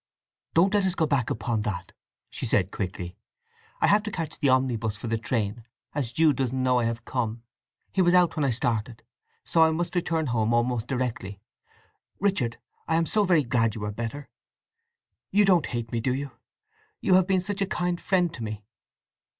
[0.55, 1.91] "Don't let us go back upon that!"
[2.31, 3.15] she said quickly.
[3.81, 7.05] "I have to catch the omnibus for the train, as Jude doesn't know I have
[7.05, 7.43] come;
[7.91, 9.03] he was out when I started;
[9.45, 11.39] so I must return home almost directly.
[12.19, 14.27] Richard, I am so very glad you are better.
[15.29, 16.31] You don't hate me, do you?
[16.99, 18.63] You have been such a kind friend to me!"